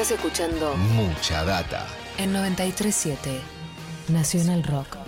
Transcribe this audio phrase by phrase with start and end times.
[0.00, 1.84] Estás escuchando Mucha data.
[2.18, 3.40] en 937
[4.10, 5.07] Nacional Rock.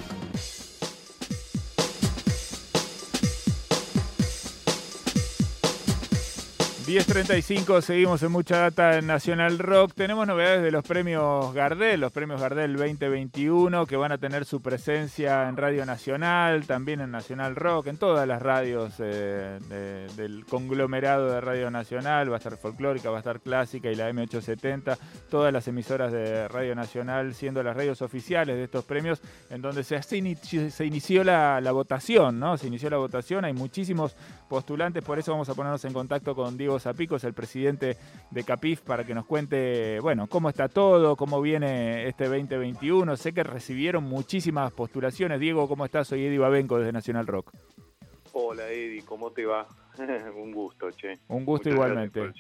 [6.90, 9.92] 10.35, seguimos en mucha data en Nacional Rock.
[9.94, 14.60] Tenemos novedades de los premios Gardel, los premios Gardel 2021, que van a tener su
[14.60, 20.44] presencia en Radio Nacional, también en Nacional Rock, en todas las radios eh, de- del
[20.46, 22.28] conglomerado de Radio Nacional.
[22.28, 24.98] Va a estar folclórica, va a estar clásica y la M870,
[25.30, 29.84] todas las emisoras de Radio Nacional siendo las radios oficiales de estos premios, en donde
[29.84, 32.58] se, se inició, se inició la, la votación, ¿no?
[32.58, 34.16] Se inició la votación, hay muchísimos
[34.48, 37.96] postulantes, por eso vamos a ponernos en contacto con Diego Zapicos, el presidente
[38.30, 43.16] de Capif, para que nos cuente, bueno, cómo está todo, cómo viene este 2021.
[43.16, 45.40] Sé que recibieron muchísimas postulaciones.
[45.40, 46.08] Diego, ¿cómo estás?
[46.08, 47.52] Soy Eddie Babenco desde Nacional Rock.
[48.32, 49.66] Hola Eddie, ¿cómo te va?
[50.36, 51.18] Un gusto, che.
[51.28, 52.20] Un gusto Muchas igualmente.
[52.20, 52.32] por.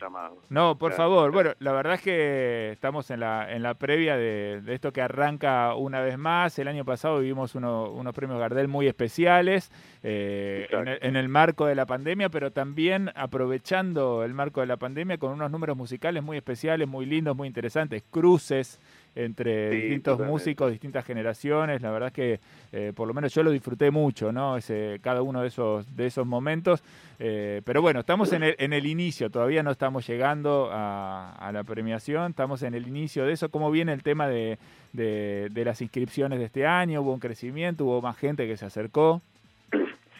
[0.48, 0.96] No, por Gracias.
[0.96, 1.32] favor.
[1.32, 5.02] Bueno, la verdad es que estamos en la, en la previa de, de esto que
[5.02, 6.58] arranca una vez más.
[6.58, 9.70] El año pasado vivimos uno- unos premios Gardel muy especiales
[10.02, 11.06] eh, en, el, Exacto.
[11.08, 15.32] en el marco de la pandemia, pero también aprovechando el marco de la pandemia con
[15.32, 18.78] unos números musicales muy especiales, muy lindos, muy interesantes, cruces
[19.14, 20.32] entre Sí, distintos totalmente.
[20.32, 21.82] músicos, distintas generaciones.
[21.82, 22.40] La verdad es que
[22.72, 24.56] eh, por lo menos yo lo disfruté mucho, ¿no?
[24.56, 26.82] Ese, cada uno de esos, de esos momentos.
[27.18, 31.52] Eh, pero bueno, estamos en el, en el inicio, todavía no estamos llegando a, a
[31.52, 33.50] la premiación, estamos en el inicio de eso.
[33.50, 34.58] ¿Cómo viene el tema de,
[34.92, 37.02] de- de las inscripciones de este año?
[37.02, 37.84] ¿Hubo un crecimiento?
[37.84, 39.20] ¿Hubo más gente que se acercó?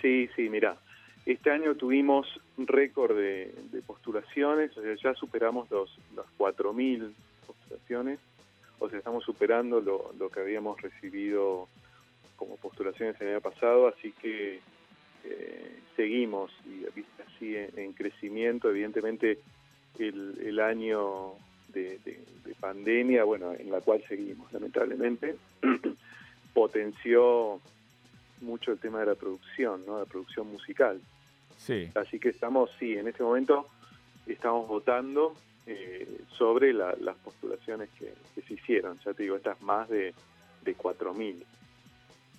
[0.02, 0.77] Sí, sí, mira.
[1.27, 7.10] Este año tuvimos un récord de, de postulaciones, o sea, ya superamos los, las 4.000
[7.47, 8.19] postulaciones,
[8.80, 11.68] o sea, estamos superando lo, lo que habíamos recibido
[12.36, 14.60] como postulaciones el año pasado, así que
[15.24, 16.84] eh, seguimos y
[17.26, 18.70] así en, en crecimiento.
[18.70, 19.38] Evidentemente,
[19.98, 21.34] el, el año
[21.68, 25.36] de, de- de pandemia, bueno, en la cual seguimos, lamentablemente,
[26.54, 27.60] potenció
[28.40, 29.98] mucho el tema de la producción, ¿no?
[29.98, 31.00] La producción musical.
[31.58, 31.90] Sí.
[31.94, 33.66] Así que estamos, sí, en este momento
[34.26, 35.34] estamos votando
[35.66, 38.98] eh, sobre la- las postulaciones que, que se hicieron.
[39.04, 40.15] Ya te digo, estas más de,
[40.65, 41.37] de 4.000.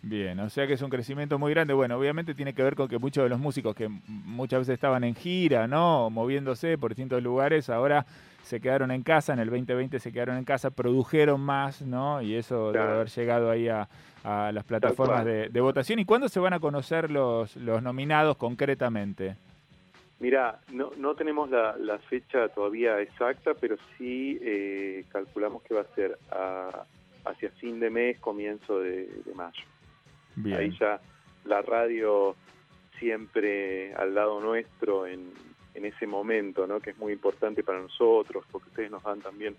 [0.04, 1.74] Bien, o sea que es un crecimiento muy grande.
[1.76, 5.04] Bueno, obviamente tiene que ver con que muchos de los músicos que muchas veces estaban
[5.04, 6.10] en gira, ¿no?
[6.10, 8.06] Moviéndose por distintos lugares, ahora
[8.44, 12.20] se quedaron en casa, en el 2020 se quedaron en casa, produjeron más, ¿no?
[12.24, 13.88] Y eso debe haber llegado ahí a,
[14.24, 16.00] a las plataformas de, de votación.
[16.00, 19.36] ¿Y cuándo se van a conocer los, los nominados concretamente?
[20.22, 25.82] Mira, no, no tenemos la, la fecha todavía exacta, pero sí eh, calculamos que va
[25.82, 26.86] a ser a-
[27.26, 29.64] hacia fin de mes, comienzo de, de mayo.
[30.36, 30.58] Bien.
[30.58, 31.02] Ahí ya
[31.46, 32.36] la radio
[33.00, 35.32] siempre al lado nuestro en,
[35.74, 36.80] en ese momento, ¿no?
[36.80, 39.56] que es muy importante para nosotros, porque ustedes nos dan también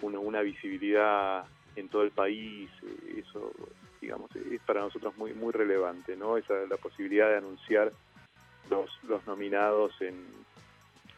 [0.00, 1.44] una, una visibilidad
[1.76, 3.52] en todo el país, eh, eso
[4.00, 6.36] digamos es para nosotros muy muy relevante, ¿no?
[6.36, 7.92] Esa la posibilidad de anunciar
[8.72, 10.14] los, los nominados en,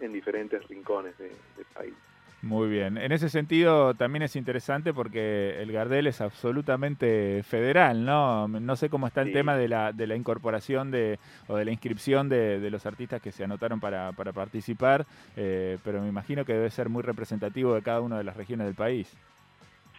[0.00, 1.94] en diferentes rincones de- del país.
[2.42, 2.98] Muy bien.
[2.98, 8.46] En ese sentido también es interesante porque el Gardel es absolutamente federal, ¿no?
[8.48, 9.32] No sé cómo está el Sí.
[9.32, 13.22] tema de la, de la incorporación de, o de la inscripción de, de los artistas
[13.22, 15.06] que se anotaron para, para participar,
[15.36, 18.66] eh, pero me imagino que debe ser muy representativo de cada una de las regiones
[18.66, 19.10] del país.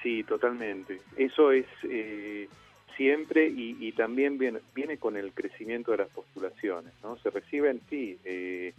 [0.04, 1.02] Sí, totalmente.
[1.18, 2.48] Eso es eh,
[2.98, 7.18] siempre y, y también viene, viene con el crecimiento de las postulaciones, ¿no?
[7.18, 8.74] Se reciben, sí, eh,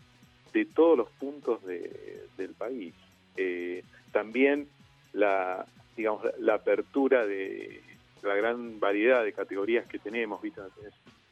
[0.53, 2.95] de todos los puntos de- del país.
[3.37, 3.83] Eh,
[4.13, 4.69] también
[5.13, 5.67] la,
[5.97, 7.81] digamos, la, apertura de
[8.23, 10.63] la gran variedad de categorías que tenemos, ¿viste?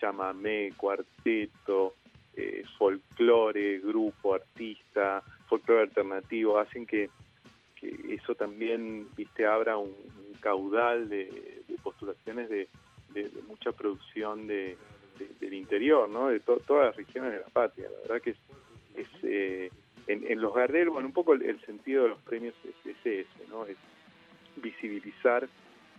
[0.00, 1.94] Chamamé, cuarteto,
[2.36, 7.08] eh, folclore, grupo, artista, folclore alternativo, hacen que
[8.08, 9.94] eso también viste abra un
[10.40, 12.68] caudal de, de postulaciones de,
[13.10, 14.76] de- de mucha producción de,
[15.18, 16.28] de- del interior, ¿no?
[16.28, 17.88] De to- todas las regiones de la patria.
[17.90, 18.36] La verdad que es,
[18.96, 19.70] es, eh,
[20.06, 23.06] en, en los Gardel, bueno, un poco el, el sentido de los premios es, es
[23.06, 23.66] ese, ¿no?
[23.66, 23.76] Es
[24.56, 25.48] visibilizar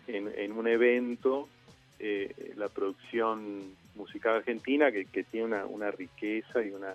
[0.08, 1.48] en, en un evento
[2.00, 6.94] eh, la producción musical argentina que, que tiene una, una riqueza y una,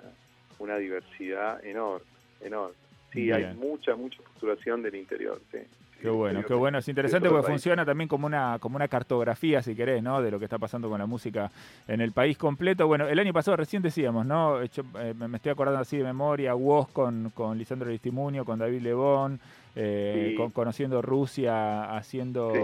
[0.58, 2.04] una diversidad enorme,
[2.40, 2.74] enorme.
[3.12, 5.40] Sí, hay mucha, mucha postulación del interior.
[5.50, 5.58] Sí.
[6.00, 6.78] Qué bueno, qué bueno.
[6.78, 10.22] Es interesante porque funciona también como una, como una cartografía, si querés, ¿no?
[10.22, 11.50] De lo que está pasando con la música
[11.86, 12.86] en el país completo.
[12.86, 14.62] Bueno, el año pasado recién decíamos, ¿no?
[14.62, 14.68] Eh,
[15.14, 19.40] me estoy acordando así de memoria, Woz con, con Lisandro Aristimuño, con David Lebón,
[19.76, 20.36] eh, Sí.
[20.36, 22.52] con- conociendo Rusia, haciendo...
[22.54, 22.60] Sí.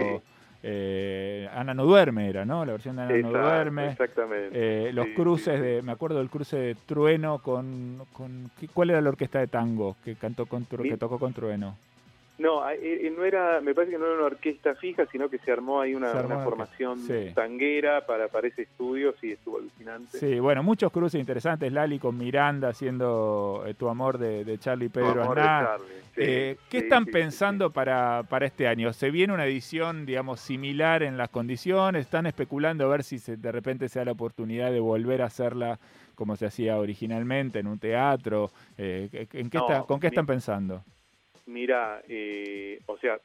[0.62, 2.65] eh, Ana no duerme era, ¿no?
[2.65, 3.91] La versión de Ana no duerme.
[3.91, 4.49] Exactamente.
[4.88, 8.67] Eh, los Sí, cruces sí, de, me acuerdo del cruce de Trueno con, con ¿qué-
[8.69, 11.77] ¿cuál era la orquesta de tango que cantó con que tocó con Trueno?
[12.38, 15.38] No, eh, eh, no era, me parece que no era una orquesta fija, sino que
[15.38, 17.33] se armó ahí una, armó formación sí.
[17.35, 20.19] tanguera para, para ese estudio, sí, estuvo alucinante.
[20.19, 21.73] Sí, bueno, muchos cruces interesantes.
[21.73, 25.67] Lali con Miranda haciendo eh, Tu amor de, de Charlie Pedro amor de Aznar.
[25.67, 28.93] Charlie, sí, Eh, ¿Qué sí, están pensando Para, para este año?
[28.93, 32.03] ¿Se viene una edición, digamos, similar en las condiciones?
[32.05, 35.27] ¿Están especulando a ver si se- de repente se da la oportunidad de volver a
[35.27, 35.79] hacerla
[36.15, 38.50] como se hacía originalmente en un teatro?
[38.77, 40.83] Eh, ¿en qué No, está- ¿Con qué están pensando?
[41.46, 43.20] Mira, eh, o sea,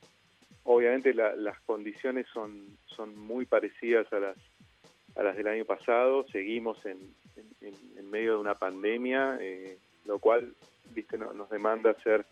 [0.64, 4.38] obviamente la- las condiciones son, son muy parecidas a las,
[5.16, 6.26] a las del año pasado.
[6.32, 7.00] Seguimos en,
[7.62, 10.54] en- medio de una pandemia, eh, lo cual,
[10.94, 12.26] viste, no- nos demanda ser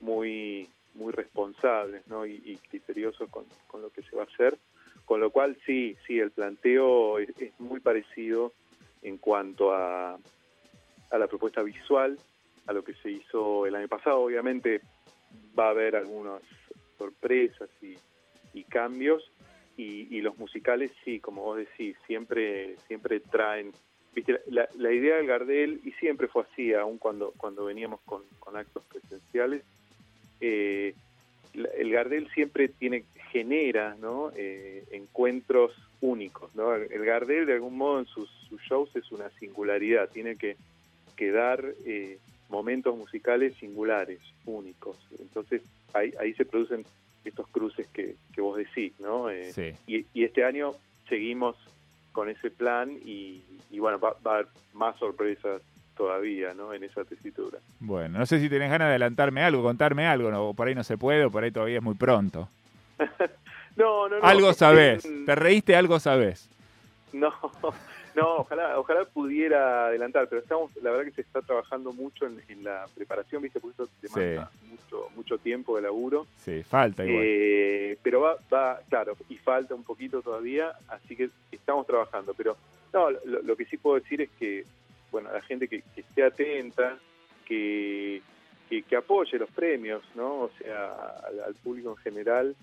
[0.00, 2.26] muy muy responsables ¿no?
[2.26, 4.58] y, y criteriosos con, con lo que se va a hacer.
[5.06, 8.52] Con lo cual, sí, sí, el planteo es, es muy parecido
[9.00, 10.18] en cuanto a,
[11.10, 12.18] a la propuesta visual,
[12.66, 14.20] a lo que se hizo el año pasado.
[14.20, 14.82] Obviamente
[15.58, 16.42] va a haber algunas
[16.98, 17.96] sorpresas y,
[18.64, 19.30] cambios
[19.76, 23.72] y, los musicales sí, como vos decís, siempre siempre traen,
[24.14, 28.22] viste, la, idea del Gardel y siempre fue así, aun cuando cuando veníamos con,
[28.54, 29.62] actos presenciales,
[30.40, 30.94] eh,
[31.54, 33.96] el Gardel siempre tiene genera.
[34.36, 36.52] Eh, encuentros únicos.
[36.54, 38.30] El, el Gardel de algún modo en sus,
[38.68, 40.56] shows es una singularidad, tiene que,
[41.16, 42.18] que dar eh,
[42.52, 44.96] momentos musicales singulares, únicos.
[45.18, 45.62] Entonces
[45.94, 46.84] ahí, ahí se producen
[47.24, 49.30] estos cruces que, que vos decís, ¿no?
[49.30, 49.72] Eh, Sí.
[49.86, 50.72] y, y este año
[51.08, 51.56] seguimos
[52.12, 55.62] con ese plan y, y bueno, va, va a haber más sorpresas
[55.96, 56.72] todavía, ¿no?
[56.74, 57.58] En esa tesitura.
[57.80, 60.52] Bueno, no sé si tenés ganas de adelantarme algo, contarme algo, ¿no?
[60.54, 62.48] por ahí no se puede, o por ahí todavía es muy pronto.
[63.74, 64.22] No, no, no.
[64.26, 66.46] algo sabés, te reíste, algo sabés.
[67.14, 67.32] No,
[68.14, 72.40] no, ojalá, ojalá pudiera adelantar, pero estamos, la verdad que se está trabajando mucho en,
[72.48, 76.26] en la preparación, viste, porque esto demanda mucho, mucho tiempo de laburo.
[76.38, 77.22] Sí, falta igual.
[77.24, 82.34] Eh, pero va, va, claro, y falta un poquito todavía, así que estamos trabajando.
[82.34, 82.56] Pero
[82.92, 84.64] no, lo, lo que sí puedo decir es que,
[85.10, 86.98] bueno, la gente que, que esté atenta,
[87.46, 88.22] que,
[88.68, 90.42] que, que apoye los premios, ¿no?
[90.42, 90.92] O sea,
[91.26, 92.56] al, al público en general,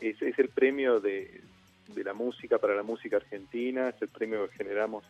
[0.00, 1.40] es, es el premio de,
[1.88, 5.04] de la música para la música argentina, es el premio que generamos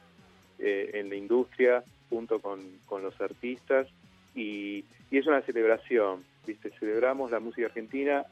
[0.58, 3.86] eh, en la industria junto con, con los artistas
[4.34, 6.70] y, y es una celebración, ¿viste?
[6.78, 8.24] Celebramos la música argentina,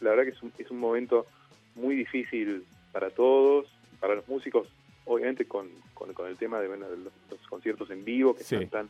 [0.00, 1.26] la verdad que es un, es un momento
[1.74, 3.66] muy difícil para todos,
[4.00, 4.68] para los músicos,
[5.04, 8.44] obviamente con, con, con el tema de, bueno, de los, los conciertos en vivo que
[8.44, 8.54] Sí.
[8.56, 8.88] están tan,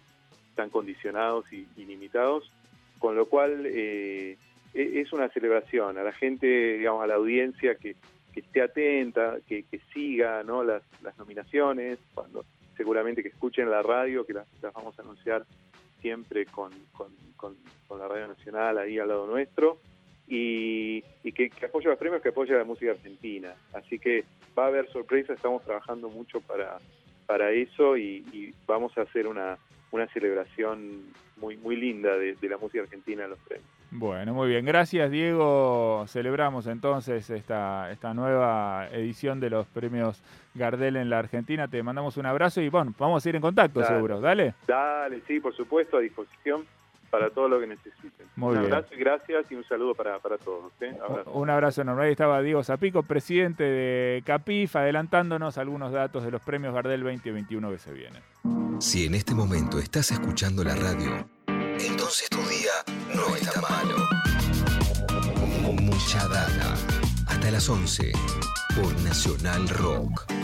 [0.55, 2.51] tan condicionados y, y limitados,
[2.99, 4.37] con lo cual eh,
[4.75, 6.47] e- es una celebración a la gente,
[6.79, 7.97] digamos, a la audiencia que,
[8.35, 10.65] que esté atenta, que, que siga ¿no?
[10.65, 12.45] las, las nominaciones, cuando
[12.77, 15.47] seguramente que escuchen la radio, que las, vamos a anunciar
[16.03, 19.79] siempre con, con, con- con la Radio Nacional ahí al lado nuestro,
[20.27, 23.55] y, y que, que apoye los premios, que apoye la música argentina.
[23.73, 24.25] Así que
[24.59, 26.79] va a haber sorpresas, estamos trabajando mucho para,
[27.27, 29.59] para eso y, y vamos a hacer una,
[29.93, 31.05] una celebración
[31.37, 33.69] muy, muy linda de, de la música argentina en los premios.
[33.97, 34.65] Bueno, muy bien.
[34.65, 36.05] Gracias, Diego.
[36.09, 40.21] Celebramos entonces esta, esta nueva edición de los premios
[40.55, 41.69] Gardel en la Argentina.
[41.69, 43.95] Te mandamos un abrazo y bueno, vamos a ir en contacto Dale.
[43.95, 44.21] seguro.
[44.21, 44.55] Dale.
[44.67, 46.65] Dale, sí, por supuesto, a disposición
[47.09, 48.27] para todo lo que necesiten.
[48.35, 48.75] Muy un bien.
[48.75, 50.73] abrazo y gracias y un saludo para, para todos.
[50.81, 50.93] ¿eh?
[51.09, 51.31] Abrazo.
[51.31, 52.07] Un abrazo enorme.
[52.07, 57.71] Ahí estaba Diego Zapico, presidente de CAPIF, adelantándonos algunos datos de los premios Gardel 2021
[57.71, 58.21] que se vienen.
[58.81, 62.64] Si en este momento estás escuchando la radio, entonces tu día
[63.69, 63.97] no está malo.
[65.83, 66.75] Mucha data.
[67.27, 68.13] Hasta las 11
[68.75, 70.44] por Nacional Rock.